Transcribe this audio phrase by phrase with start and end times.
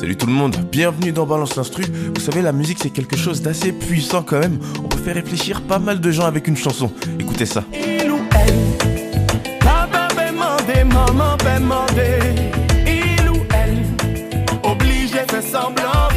[0.00, 1.82] Salut tout le monde, bienvenue dans Balance l'Instru.
[2.14, 4.58] Vous savez, la musique c'est quelque chose d'assez puissant quand même.
[4.82, 6.90] On peut faire réfléchir pas mal de gens avec une chanson.
[7.18, 7.64] Écoutez ça.
[7.74, 10.56] Il ou elle, papa maman.
[12.86, 13.84] Il ou elle,
[14.62, 16.08] obligé fait semblant,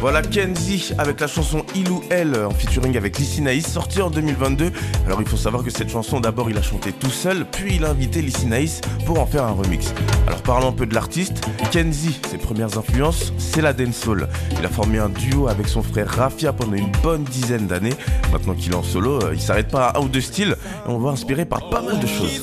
[0.00, 4.10] Voilà Kenzie avec la chanson Il ou Elle en featuring avec Lissy Naïs sortie en
[4.10, 4.70] 2022.
[5.06, 7.84] Alors il faut savoir que cette chanson d'abord il a chanté tout seul, puis il
[7.84, 9.92] a invité Lissy Naïs pour en faire un remix.
[10.28, 11.44] Alors parlons un peu de l'artiste.
[11.72, 14.28] Kenzie, ses premières influences, c'est la dancehall.
[14.58, 17.94] Il a formé un duo avec son frère Rafia pendant une bonne dizaine d'années.
[18.32, 20.56] Maintenant qu'il est en solo, euh, il s'arrête pas à un ou deux styles
[20.86, 22.40] et on va inspiré par pas mal de choses.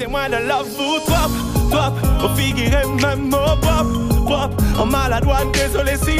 [4.27, 4.87] En
[5.51, 6.17] désolé si.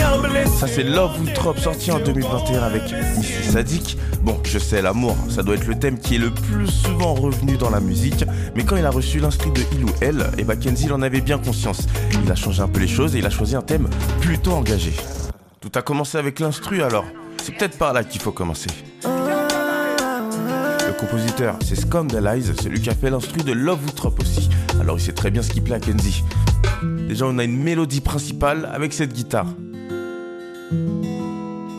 [0.60, 2.84] Ça c'est Love Trop sorti en 2021 avec
[3.18, 3.98] Missy Sadik.
[4.22, 7.58] Bon, je sais, l'amour, ça doit être le thème qui est le plus souvent revenu
[7.58, 8.24] dans la musique.
[8.56, 11.02] Mais quand il a reçu l'instru de Il ou Elle, et bah Kenzie il en
[11.02, 11.88] avait bien conscience.
[12.24, 13.90] Il a changé un peu les choses et il a choisi un thème
[14.22, 14.94] plutôt engagé.
[15.60, 17.06] Tout a commencé avec l'instru alors.
[17.44, 18.70] C'est peut-être par là qu'il faut commencer.
[20.88, 24.50] Le compositeur, c'est Scandalize, c'est lui qui a fait l'instru de Love ou Trop aussi.
[24.80, 26.24] Alors il sait très bien ce qui plaît à Kenzie.
[27.08, 29.48] Déjà, on a une mélodie principale avec cette guitare.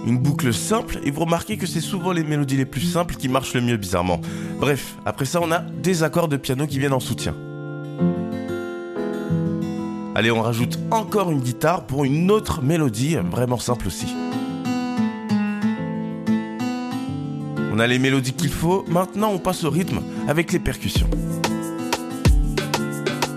[0.07, 3.29] Une boucle simple, et vous remarquez que c'est souvent les mélodies les plus simples qui
[3.29, 4.21] marchent le mieux bizarrement.
[4.61, 7.35] Bref, après ça, on a des accords de piano qui viennent en soutien.
[10.15, 14.07] Allez, on rajoute encore une guitare pour une autre mélodie, vraiment simple aussi.
[17.71, 21.11] On a les mélodies qu'il faut, maintenant on passe au rythme avec les percussions.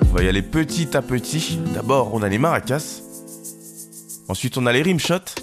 [0.10, 1.60] On va y aller petit à petit.
[1.74, 3.02] D'abord, on a les maracas.
[4.28, 5.36] Ensuite, on a les rimshots.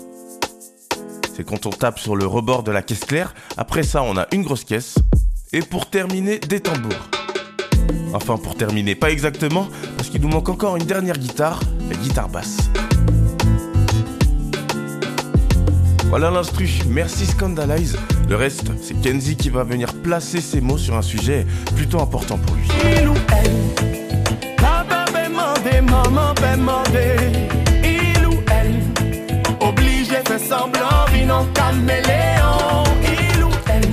[1.36, 3.33] C'est quand on tape sur le rebord de la caisse claire.
[3.56, 4.97] Après ça, on a une grosse caisse.
[5.53, 7.09] Et pour terminer, des tambours.
[8.12, 12.28] Enfin, pour terminer, pas exactement, parce qu'il nous manque encore une dernière guitare, la guitare
[12.28, 12.56] basse.
[16.09, 17.98] Voilà l'instru, merci Scandalize.
[18.28, 22.38] Le reste, c'est Kenzie qui va venir placer ses mots sur un sujet plutôt important
[22.38, 22.66] pour lui.
[26.59, 26.96] Maman peut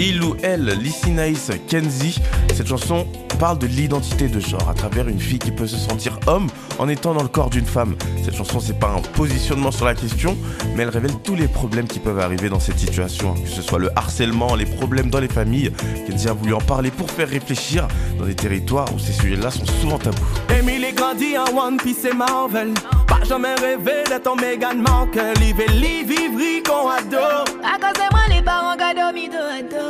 [0.06, 2.20] Il ou elle, Lissy Nice, Kenzie,
[2.54, 3.08] cette chanson
[3.40, 6.48] parle de l'identité de genre à travers une fille qui peut se sentir homme
[6.78, 7.96] en étant dans le corps d'une femme.
[8.22, 10.38] Cette chanson, c'est pas un positionnement sur la question,
[10.76, 13.80] mais elle révèle tous les problèmes qui peuvent arriver dans cette situation, que ce soit
[13.80, 15.72] le harcèlement, les problèmes dans les familles.
[16.06, 17.88] Kenzie a voulu en parler pour faire réfléchir
[18.20, 20.18] dans des territoires où ces sujets-là sont souvent tabous.
[20.50, 22.74] Emily grandit en One Piece et Marvel.
[23.08, 25.40] Pas jamais rêvé d'être en Meghan Markle.
[26.66, 27.43] Qu'on adore.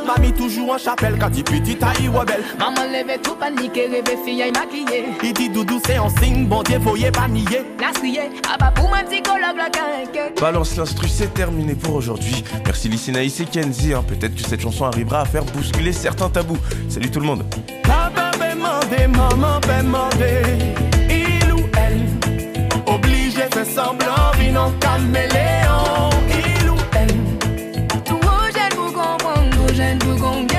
[0.06, 2.42] Mamie toujours en chapelle quand il petit taille rebelle.
[2.58, 5.04] Maman levait tout paniqué, rêvait fille aille maquillée.
[5.22, 7.64] Il dit doudou c'est un signe, bon Dieu voyez pas nier.
[7.80, 10.30] La criée, ah bah pour ma psychologue la carrière.
[10.40, 12.44] Balance l'instru, c'est terminé pour aujourd'hui.
[12.64, 13.94] Merci Lissy Naïs et Kenzie.
[13.94, 14.04] hein.
[14.06, 16.58] Peut-être que cette chanson arrivera à faire bousculer certains tabous.
[16.88, 17.44] Salut tout le monde.
[17.82, 19.60] Papa peut demander, maman
[29.94, 30.53] 天主公。